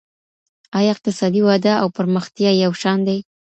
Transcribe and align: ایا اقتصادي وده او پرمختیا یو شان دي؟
ایا 0.79 0.91
اقتصادي 0.95 1.41
وده 1.49 1.73
او 1.81 1.87
پرمختیا 1.97 2.49
یو 2.63 2.71
شان 2.81 2.97
دي؟ 3.07 3.17